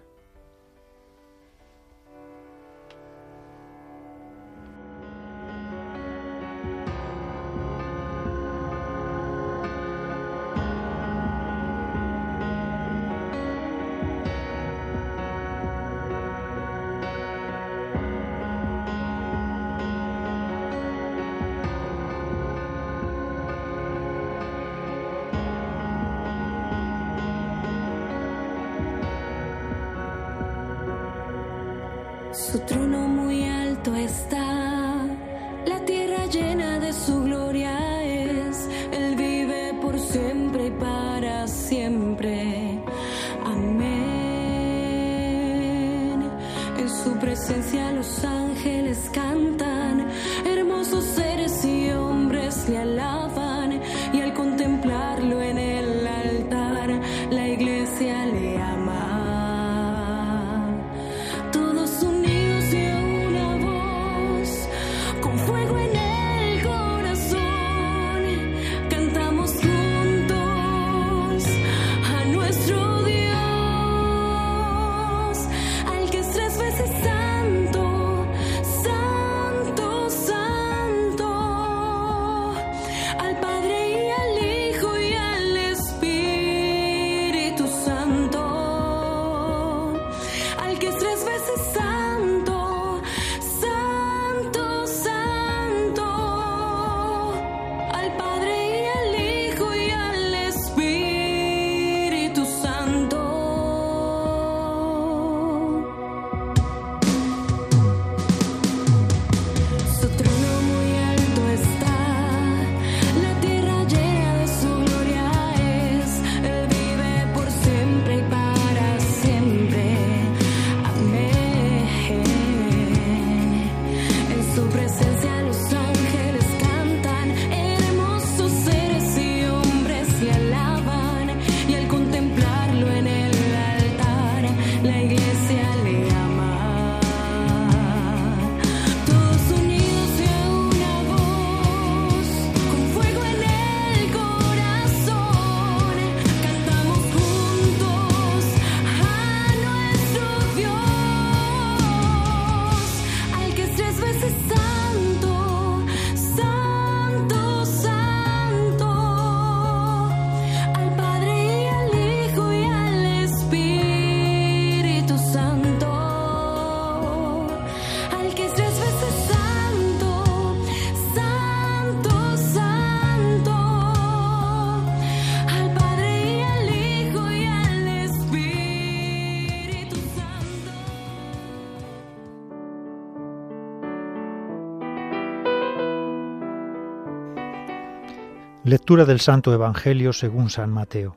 [188.76, 191.16] Lectura del Santo Evangelio según San Mateo.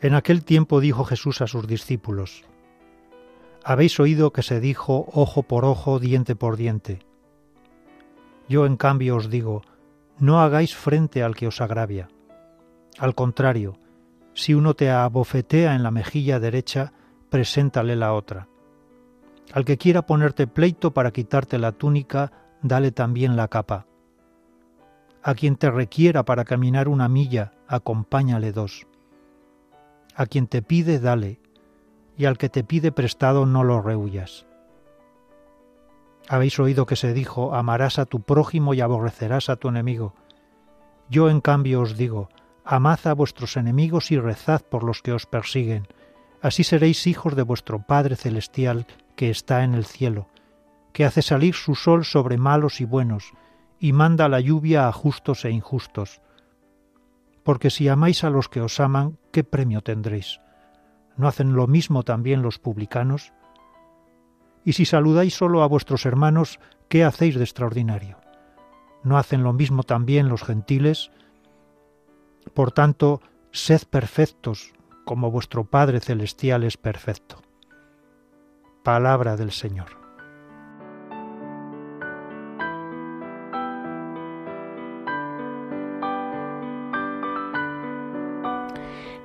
[0.00, 2.42] En aquel tiempo dijo Jesús a sus discípulos,
[3.62, 6.98] Habéis oído que se dijo ojo por ojo, diente por diente.
[8.48, 9.62] Yo en cambio os digo,
[10.18, 12.08] no hagáis frente al que os agravia.
[12.98, 13.78] Al contrario,
[14.34, 16.94] si uno te abofetea en la mejilla derecha,
[17.30, 18.48] preséntale la otra.
[19.52, 23.87] Al que quiera ponerte pleito para quitarte la túnica, dale también la capa.
[25.22, 28.86] A quien te requiera para caminar una milla, acompáñale dos.
[30.14, 31.40] A quien te pide, dale,
[32.16, 34.46] y al que te pide prestado no lo rehuyas.
[36.28, 40.14] Habéis oído que se dijo, amarás a tu prójimo y aborrecerás a tu enemigo.
[41.08, 42.28] Yo en cambio os digo,
[42.64, 45.88] amad a vuestros enemigos y rezad por los que os persiguen.
[46.42, 50.28] Así seréis hijos de vuestro Padre Celestial que está en el cielo,
[50.92, 53.32] que hace salir su sol sobre malos y buenos,
[53.78, 56.20] y manda la lluvia a justos e injustos.
[57.42, 60.40] Porque si amáis a los que os aman, ¿qué premio tendréis?
[61.16, 63.32] ¿No hacen lo mismo también los publicanos?
[64.64, 68.18] Y si saludáis solo a vuestros hermanos, ¿qué hacéis de extraordinario?
[69.02, 71.10] ¿No hacen lo mismo también los gentiles?
[72.54, 74.72] Por tanto, sed perfectos,
[75.04, 77.40] como vuestro Padre Celestial es perfecto.
[78.82, 79.97] Palabra del Señor.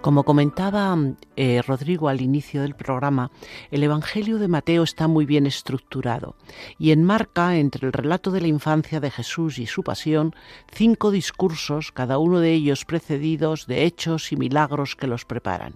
[0.04, 0.98] Como comentaba
[1.38, 3.32] eh, Rodrigo al inicio del programa,
[3.72, 6.36] el Evangelio de Mateo está muy bien estructurado
[6.78, 10.36] y enmarca entre el relato de la infancia de Jesús y su pasión
[10.74, 15.76] cinco discursos, cada uno de ellos precedidos de hechos y milagros que los preparan.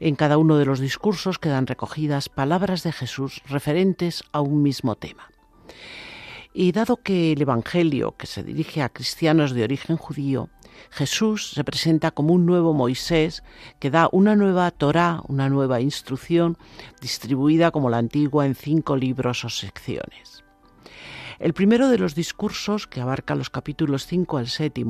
[0.00, 4.94] En cada uno de los discursos quedan recogidas palabras de Jesús referentes a un mismo
[4.94, 5.28] tema.
[6.54, 10.48] Y dado que el Evangelio, que se dirige a cristianos de origen judío,
[10.90, 13.42] Jesús se presenta como un nuevo Moisés
[13.78, 16.56] que da una nueva Torá, una nueva instrucción,
[17.00, 20.44] distribuida como la antigua en cinco libros o secciones.
[21.38, 24.84] El primero de los discursos, que abarca los capítulos 5 al 7,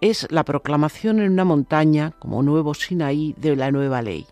[0.00, 4.26] es la proclamación en una montaña como nuevo Sinaí de la nueva ley.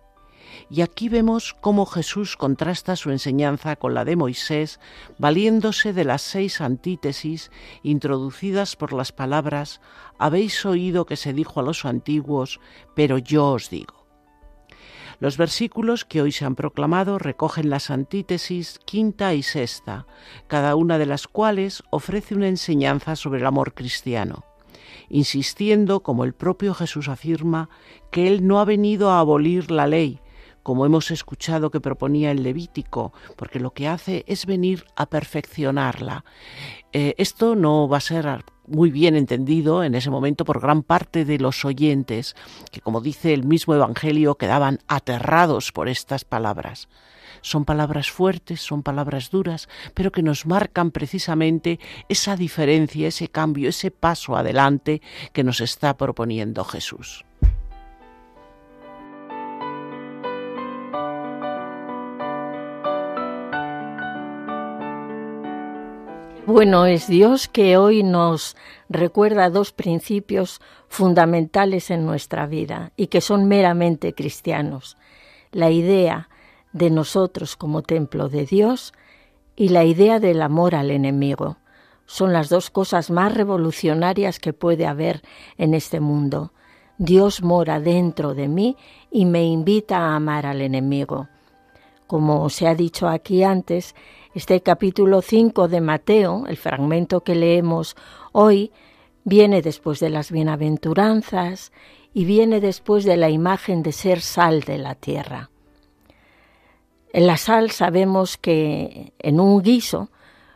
[0.73, 4.81] Y aquí vemos cómo Jesús contrasta su enseñanza con la de Moisés,
[5.19, 7.51] valiéndose de las seis antítesis
[7.83, 9.83] introducidas por las palabras
[10.19, 12.59] Habéis oído que se dijo a los antiguos,
[12.95, 14.07] pero yo os digo.
[15.21, 20.07] Los versículos que hoy se han proclamado recogen las antítesis quinta y sexta,
[20.47, 24.47] cada una de las cuales ofrece una enseñanza sobre el amor cristiano
[25.09, 27.69] insistiendo, como el propio Jesús afirma,
[28.11, 30.22] que Él no ha venido a abolir la ley,
[30.63, 36.25] como hemos escuchado que proponía el Levítico, porque lo que hace es venir a perfeccionarla.
[36.93, 41.25] Eh, esto no va a ser muy bien entendido en ese momento por gran parte
[41.25, 42.37] de los oyentes,
[42.71, 46.89] que como dice el mismo Evangelio, quedaban aterrados por estas palabras.
[47.41, 53.69] Son palabras fuertes, son palabras duras, pero que nos marcan precisamente esa diferencia, ese cambio,
[53.69, 55.03] ese paso adelante
[55.33, 57.25] que nos está proponiendo Jesús.
[66.47, 68.57] Bueno es Dios que hoy nos
[68.89, 74.97] recuerda dos principios fundamentales en nuestra vida y que son meramente cristianos.
[75.53, 76.29] La idea
[76.73, 78.93] de nosotros como templo de Dios
[79.55, 81.59] y la idea del amor al enemigo.
[82.07, 85.23] Son las dos cosas más revolucionarias que puede haber
[85.59, 86.53] en este mundo.
[86.99, 88.77] Dios mora dentro de mí
[89.13, 91.29] y me invita a amar al enemigo.
[92.09, 93.95] Como se ha dicho aquí antes,
[94.35, 97.97] este capítulo 5 de Mateo, el fragmento que leemos
[98.33, 98.73] hoy,
[99.25, 101.71] viene después de las bienaventuranzas
[102.15, 105.51] y viene después de la imagen de ser sal de la tierra.
[107.13, 110.09] En la sal sabemos que en un guiso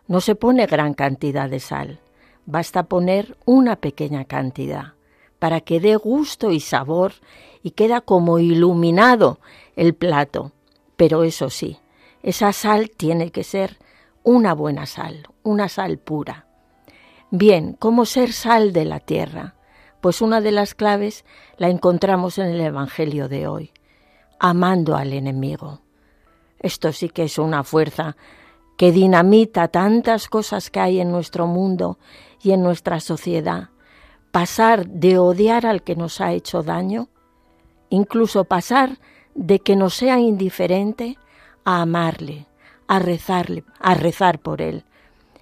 [0.09, 2.01] no se pone gran cantidad de sal,
[2.47, 4.95] basta poner una pequeña cantidad
[5.39, 7.13] para que dé gusto y sabor
[7.63, 9.39] y queda como iluminado
[9.77, 10.53] el plato.
[10.97, 11.77] Pero eso sí,
[12.27, 13.79] esa sal tiene que ser
[14.25, 16.49] una buena sal, una sal pura.
[17.31, 19.55] Bien, ¿cómo ser sal de la tierra?
[20.01, 21.25] Pues una de las claves
[21.57, 23.71] la encontramos en el Evangelio de hoy,
[24.41, 25.83] amando al enemigo.
[26.59, 28.17] Esto sí que es una fuerza
[28.77, 32.01] que dinamita tantas cosas que hay en nuestro mundo
[32.43, 33.69] y en nuestra sociedad.
[34.33, 37.09] Pasar de odiar al que nos ha hecho daño,
[37.89, 38.99] incluso pasar
[39.37, 41.19] de que nos sea indiferente
[41.67, 42.47] a amarle,
[42.87, 44.85] a rezarle, a rezar por él.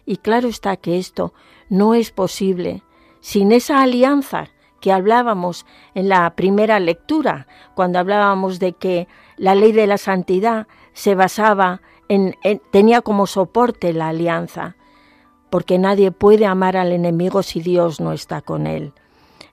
[0.06, 1.34] Y claro está que esto
[1.68, 2.82] no es posible
[3.20, 4.48] sin esa alianza
[4.80, 9.06] que hablábamos en la primera lectura, cuando hablábamos de que
[9.36, 12.34] la ley de la santidad se basaba en,
[12.70, 14.76] tenía como soporte la alianza,
[15.50, 18.92] porque nadie puede amar al enemigo si Dios no está con él.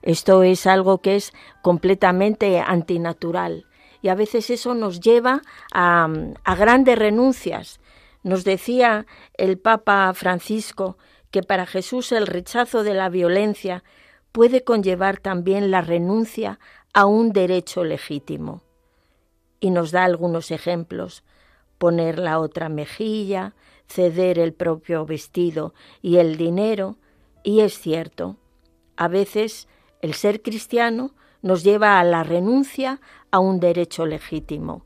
[0.00, 3.66] Esto es algo que es completamente antinatural
[4.02, 5.42] y a veces eso nos lleva
[5.72, 6.08] a,
[6.44, 7.80] a grandes renuncias.
[8.22, 10.98] Nos decía el Papa Francisco
[11.30, 13.84] que para Jesús el rechazo de la violencia
[14.32, 16.58] puede conllevar también la renuncia
[16.92, 18.62] a un derecho legítimo.
[19.60, 21.22] Y nos da algunos ejemplos
[21.78, 23.54] poner la otra mejilla,
[23.88, 26.96] ceder el propio vestido y el dinero,
[27.42, 28.36] y es cierto,
[28.96, 29.68] a veces
[30.00, 34.82] el ser cristiano nos lleva a la renuncia a un derecho legítimo.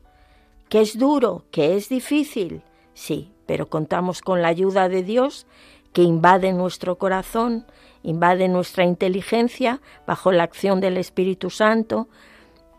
[0.68, 1.44] ¿Que es duro?
[1.50, 2.62] ¿Que es difícil?
[2.94, 5.46] Sí, pero contamos con la ayuda de Dios
[5.92, 7.66] que invade nuestro corazón,
[8.02, 12.08] invade nuestra inteligencia bajo la acción del Espíritu Santo,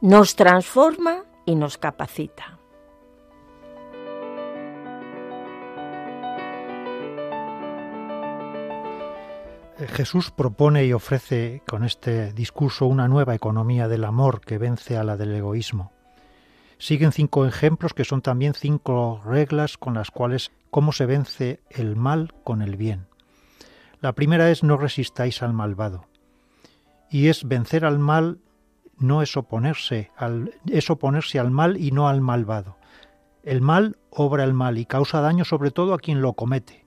[0.02, 2.57] nos transforma y nos capacita.
[9.86, 15.04] Jesús propone y ofrece con este discurso una nueva economía del amor que vence a
[15.04, 15.92] la del egoísmo.
[16.80, 21.96] Siguen cinco ejemplos que son también cinco reglas con las cuales cómo se vence el
[21.96, 23.06] mal con el bien.
[24.02, 26.06] La primera es no resistáis al malvado.
[27.12, 28.40] Y es vencer al mal
[28.98, 32.78] no es oponerse al es oponerse al mal y no al malvado.
[33.44, 36.87] El mal obra el mal y causa daño sobre todo a quien lo comete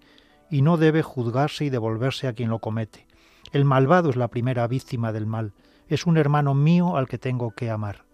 [0.51, 3.07] y no debe juzgarse y devolverse a quien lo comete.
[3.53, 5.53] El malvado es la primera víctima del mal,
[5.88, 8.05] es un hermano mío al que tengo que amar.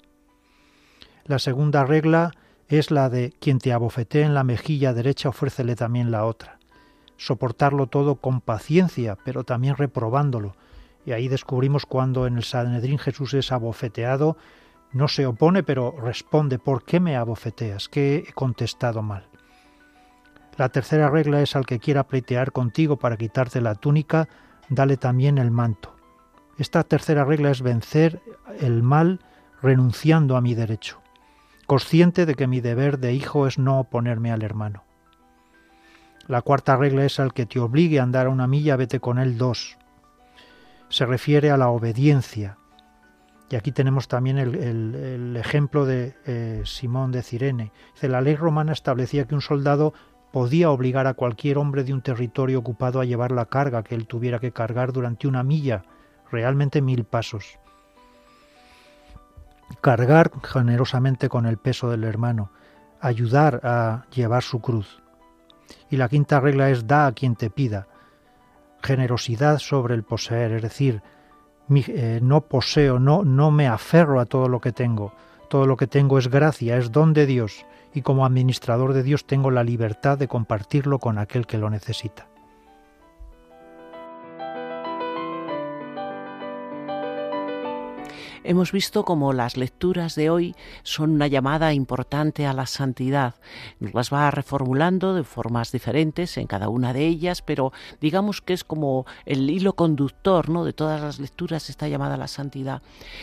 [1.24, 2.32] La segunda regla
[2.68, 6.58] es la de quien te abofetee en la mejilla derecha, ofrécele también la otra.
[7.16, 10.54] Soportarlo todo con paciencia, pero también reprobándolo.
[11.04, 14.36] Y ahí descubrimos cuando en el Sanedrín Jesús es abofeteado,
[14.92, 17.88] no se opone, pero responde, ¿por qué me abofeteas?
[17.88, 19.26] ¿Qué he contestado mal?
[20.56, 24.28] La tercera regla es al que quiera pleitear contigo para quitarte la túnica,
[24.68, 25.94] dale también el manto.
[26.58, 28.22] Esta tercera regla es vencer
[28.60, 29.20] el mal
[29.60, 31.02] renunciando a mi derecho,
[31.66, 34.84] consciente de que mi deber de hijo es no oponerme al hermano.
[36.26, 39.18] La cuarta regla es al que te obligue a andar a una milla, vete con
[39.18, 39.76] él dos.
[40.88, 42.56] Se refiere a la obediencia.
[43.48, 47.70] Y aquí tenemos también el, ejemplo de eh, Simón de Cirene.
[47.94, 49.94] Dice, la ley romana establecía que un soldado
[50.36, 54.06] podía obligar a cualquier hombre de un territorio ocupado a llevar la carga que él
[54.06, 55.84] tuviera que cargar durante una milla,
[56.30, 57.58] realmente mil pasos.
[59.80, 62.50] Cargar generosamente con el peso del hermano,
[63.00, 65.00] ayudar a llevar su cruz.
[65.88, 67.86] Y la quinta regla es da a quien te pida.
[68.82, 71.00] Generosidad sobre el poseer, es decir,
[71.70, 75.14] eh, no poseo, no, no me aferro a todo lo que tengo.
[75.48, 77.64] Todo lo que tengo es gracia, es don de Dios
[77.96, 82.28] y como administrador de Dios tengo la libertad de compartirlo con aquel que lo necesita.
[88.46, 93.34] Hemos visto como las lecturas de hoy son una llamada importante a la santidad.
[93.80, 98.52] Nos las va reformulando de formas diferentes en cada una de ellas, pero digamos que
[98.52, 100.64] es como el hilo conductor ¿no?
[100.64, 102.82] de todas las lecturas, esta llamada a la santidad.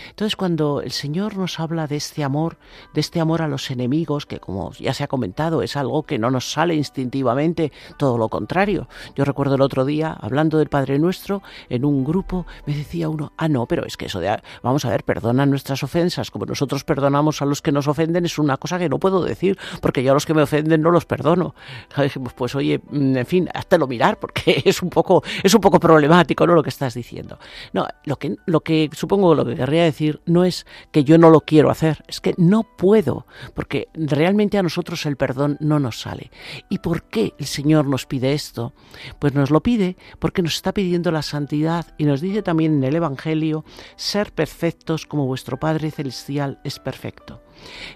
[0.10, 2.58] Entonces, cuando el Señor nos habla de este amor,
[2.94, 6.20] de este amor a los enemigos, que como ya se ha comentado, es algo que
[6.20, 8.88] no nos sale instintivamente, todo lo contrario.
[9.16, 13.32] Yo recuerdo el otro día, hablando del Padre Nuestro, en un grupo, me decía uno,
[13.38, 16.84] ah, no, pero es que eso de, vamos a ver, perdona nuestras ofensas como nosotros
[16.84, 20.10] perdonamos a los que nos ofenden es una cosa que no puedo decir, porque yo
[20.10, 21.54] a los que me ofenden no los perdono.
[22.36, 26.48] Pues oye, mm, en fin, lo mirar, porque es un poco, es un poco problemático
[26.48, 26.56] ¿no?
[26.56, 27.38] lo que estás diciendo.
[27.74, 31.30] No, lo que, lo que supongo lo que querría decir no es que yo no
[31.30, 36.02] lo quiero hacer, es que no puedo, porque realmente a nosotros el perdón no nos
[36.02, 36.32] sale.
[36.70, 38.74] ¿Y por qué el Señor nos pide esto?
[39.20, 42.84] Pues nos lo pide porque nos está pidiendo la santidad y nos dice también en
[42.84, 43.64] el Evangelio
[43.96, 47.42] ser perfectos como vuestro Padre Celestial es perfecto.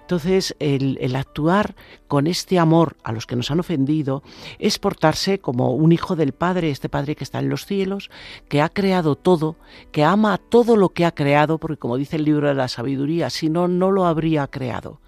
[0.01, 1.75] Entonces, el, el, actuar
[2.07, 4.23] con este amor a los que nos han ofendido
[4.59, 8.09] es portarse como un hijo del Padre, este Padre que está en los cielos,
[8.47, 9.57] que ha creado todo,
[9.91, 13.29] que ama todo lo que ha creado, porque como dice el libro de la sabiduría,
[13.29, 15.01] si no, no lo habría creado.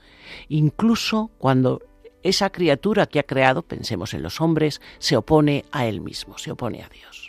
[0.47, 1.81] Incluso cuando
[2.23, 6.51] esa criatura que ha creado, pensemos en los hombres, se opone a él mismo, se
[6.51, 7.28] opone a Dios.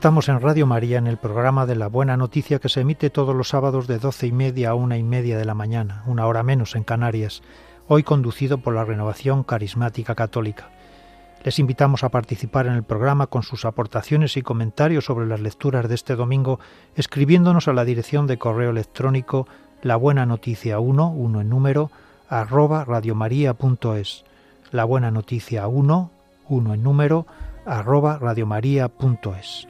[0.00, 3.36] Estamos en Radio María en el programa de la Buena Noticia que se emite todos
[3.36, 6.42] los sábados de doce y media a una y media de la mañana, una hora
[6.42, 7.42] menos en Canarias,
[7.86, 10.70] hoy conducido por la Renovación Carismática Católica.
[11.44, 15.86] Les invitamos a participar en el programa con sus aportaciones y comentarios sobre las lecturas
[15.86, 16.60] de este domingo,
[16.96, 19.46] escribiéndonos a la dirección de correo electrónico
[19.82, 21.90] la buena noticia 1, 1 en número,
[22.30, 24.24] arroba radiomaria.es.
[24.70, 26.10] La buena noticia 1,
[26.48, 27.26] 1 en número,
[27.66, 29.69] arroba radiomaria.es.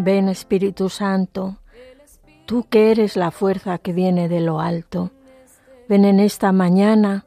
[0.00, 1.58] Ven Espíritu Santo,
[2.46, 5.10] tú que eres la fuerza que viene de lo alto.
[5.88, 7.26] Ven en esta mañana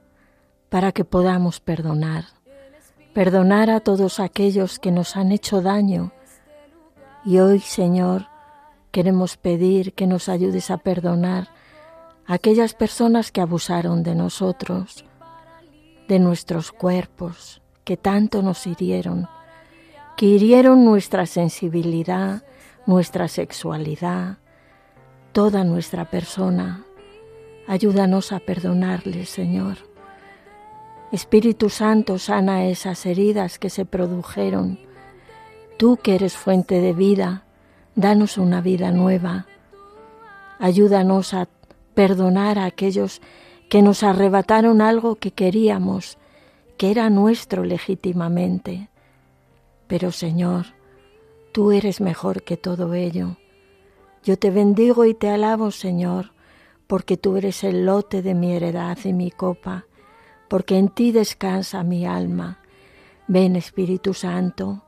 [0.70, 2.28] para que podamos perdonar,
[3.14, 6.14] perdonar a todos aquellos que nos han hecho daño.
[7.26, 8.28] Y hoy, Señor,
[8.92, 11.50] queremos pedir que nos ayudes a perdonar
[12.26, 15.04] a aquellas personas que abusaron de nosotros,
[16.08, 19.28] de nuestros cuerpos, que tanto nos hirieron,
[20.16, 22.44] que hirieron nuestra sensibilidad,
[22.86, 24.38] nuestra sexualidad,
[25.32, 26.86] toda nuestra persona.
[27.68, 29.78] Ayúdanos a perdonarles, Señor.
[31.12, 34.80] Espíritu Santo, sana esas heridas que se produjeron.
[35.78, 37.44] Tú que eres fuente de vida,
[37.96, 39.46] danos una vida nueva.
[40.60, 41.48] Ayúdanos a
[41.94, 43.22] perdonar a aquellos
[43.70, 46.18] que nos arrebataron algo que queríamos,
[46.78, 48.90] que era nuestro legítimamente.
[49.88, 50.68] Pero Señor,
[51.52, 53.38] tú eres mejor que todo ello.
[54.24, 56.34] Yo te bendigo y te alabo, Señor,
[56.88, 59.86] porque tú eres el lote de mi heredad y mi copa
[60.52, 62.60] porque en ti descansa mi alma.
[63.26, 64.84] Ven Espíritu Santo,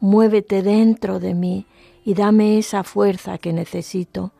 [0.00, 1.66] muévete dentro de mí
[2.02, 4.32] y dame esa fuerza que necesito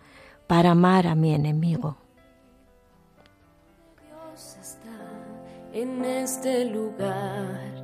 [0.47, 1.99] para amar a mi enemigo.
[4.01, 4.99] Dios está
[5.75, 7.82] en este lugar.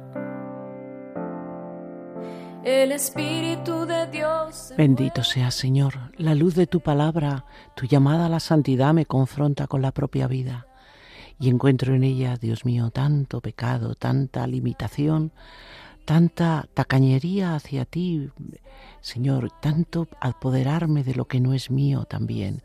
[2.71, 4.75] El Espíritu de Dios.
[4.77, 6.13] Bendito sea, Señor.
[6.19, 10.27] La luz de tu palabra, tu llamada a la santidad me confronta con la propia
[10.27, 10.67] vida
[11.41, 15.33] y encuentro en ella, Dios mío, tanto pecado, tanta limitación,
[16.05, 18.29] tanta tacañería hacia ti,
[19.01, 22.61] Señor, tanto apoderarme de lo que no es mío también.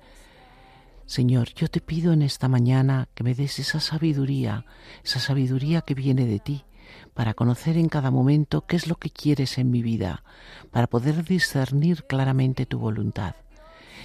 [1.06, 4.66] Señor, yo te pido en esta mañana que me des esa sabiduría,
[5.01, 6.66] esa sabiduría que viene de ti,
[7.14, 10.24] para conocer en cada momento qué es lo que quieres en mi vida,
[10.72, 13.36] para poder discernir claramente tu voluntad,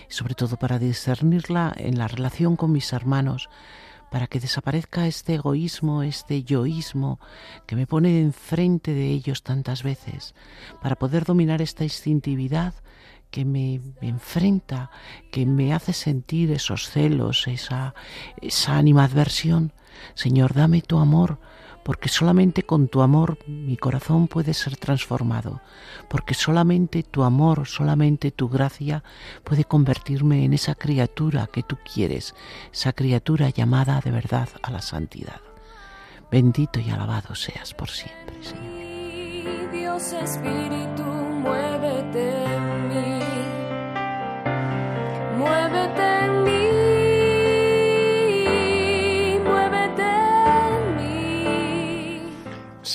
[0.09, 3.49] sobre todo para discernirla en la relación con mis hermanos,
[4.11, 7.21] para que desaparezca este egoísmo, este yoísmo
[7.67, 10.35] que me pone enfrente de ellos tantas veces,
[10.83, 12.75] para poder dominar esta instintividad
[13.31, 14.91] que me, enfrenta,
[15.31, 17.95] que me hace sentir esos celos, esa,
[18.41, 19.73] esa animadversión.
[20.15, 21.39] Señor, dame tu amor
[21.89, 25.63] porque solamente con tu amor mi corazón puede ser transformado,
[26.11, 29.03] porque solamente tu amor, solamente tu gracia
[29.43, 32.35] puede convertirme en esa criatura que tú quieres,
[32.71, 35.41] esa criatura llamada de verdad a la santidad.
[36.31, 38.69] Bendito y alabado seas por siempre, Señor.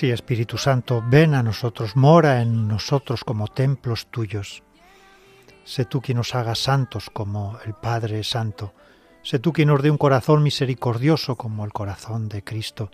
[0.03, 4.61] Sí, Espíritu Santo, ven a nosotros, mora en nosotros como templos tuyos.
[5.63, 8.73] Sé tú quien nos haga santos como el Padre santo.
[9.21, 12.91] Sé tú quien nos dé un corazón misericordioso como el corazón de Cristo.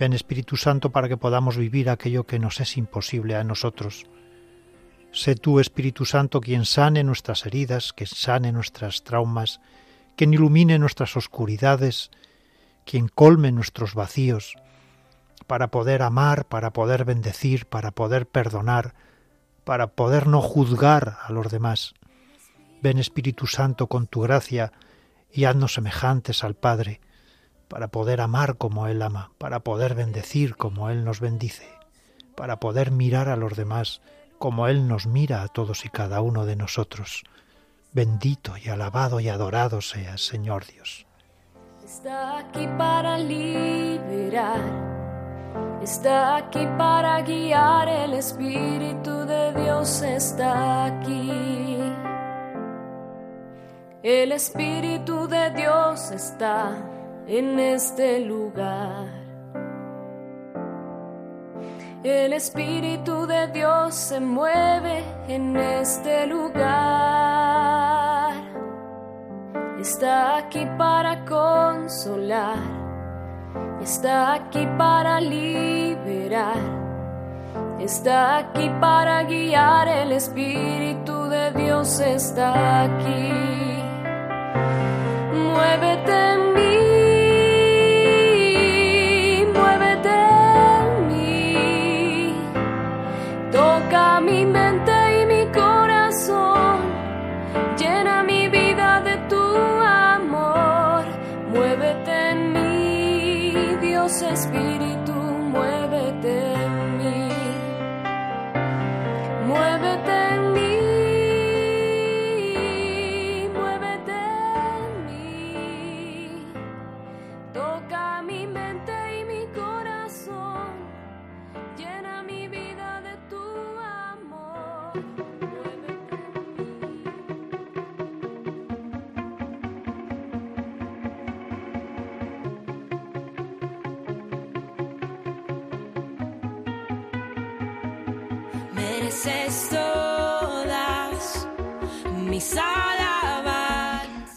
[0.00, 4.06] Ven Espíritu Santo para que podamos vivir aquello que nos es imposible a nosotros.
[5.12, 9.60] Sé tú, Espíritu Santo, quien sane nuestras heridas, que sane nuestras traumas,
[10.16, 12.10] quien ilumine nuestras oscuridades,
[12.84, 14.56] quien colme nuestros vacíos,
[15.46, 18.94] para poder amar, para poder bendecir, para poder perdonar,
[19.64, 21.94] para poder no juzgar a los demás.
[22.82, 24.72] Ven Espíritu Santo con tu gracia
[25.32, 27.00] y haznos semejantes al Padre,
[27.68, 31.68] para poder amar como Él ama, para poder bendecir como Él nos bendice,
[32.36, 34.00] para poder mirar a los demás
[34.38, 37.24] como Él nos mira a todos y cada uno de nosotros.
[37.92, 41.06] Bendito y alabado y adorado seas, Señor Dios.
[41.82, 45.05] Está aquí para liberar
[45.82, 51.80] está aquí para guiar, el Espíritu de Dios está aquí.
[54.02, 56.72] El Espíritu de Dios está
[57.26, 59.06] en este lugar.
[62.04, 66.66] El Espíritu de Dios se mueve en este lugar.
[69.80, 72.75] Está aquí para consolar
[73.82, 76.56] está aquí para liberar,
[77.80, 83.32] está aquí para guiar, el Espíritu de Dios está aquí.
[85.32, 86.75] Muévete en mí,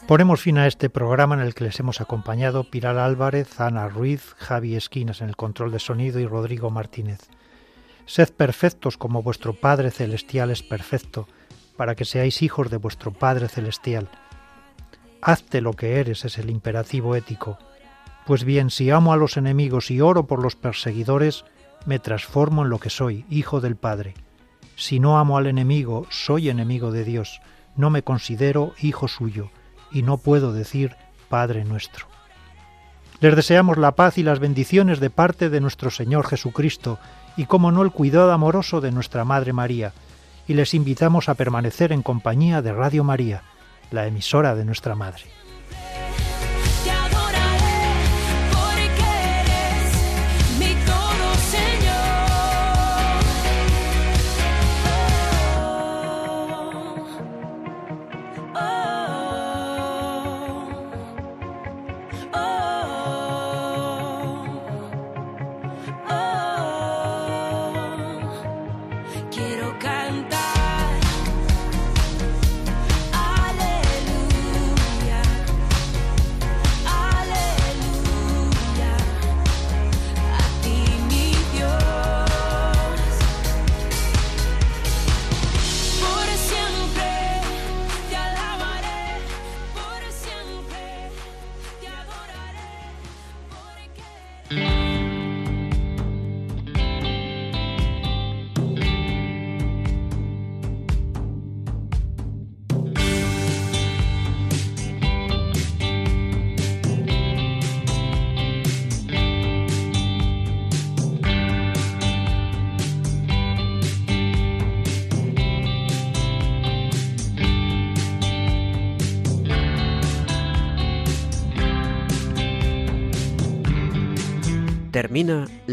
[0.10, 4.34] Ponemos fin a este programa en el que les hemos acompañado Pilar Álvarez, Ana Ruiz,
[4.40, 7.30] Javi Esquinas en el control de sonido y Rodrigo Martínez.
[8.08, 11.28] Sed perfectos como vuestro Padre Celestial es perfecto,
[11.78, 14.10] para que seáis hijos de vuestro Padre Celestial.
[15.22, 17.60] Hazte lo que eres es el imperativo ético.
[18.26, 21.46] Pues bien, si amo a los enemigos y oro por los perseguidores,
[21.86, 24.16] me transformo en lo que soy, hijo del Padre.
[24.76, 27.42] Si no amo al enemigo, soy enemigo de Dios,
[27.76, 29.52] no me considero hijo suyo,
[29.92, 30.96] y no puedo decir
[31.30, 32.08] Padre nuestro.
[33.20, 37.00] Les deseamos la paz y las bendiciones de parte de nuestro Señor Jesucristo,
[37.36, 39.94] y como no el cuidado amoroso de nuestra Madre María,
[40.48, 43.44] y les invitamos a permanecer en compañía de Radio María,
[43.92, 45.24] la emisora de nuestra Madre.